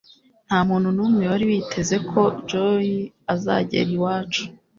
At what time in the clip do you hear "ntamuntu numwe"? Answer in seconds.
0.47-1.23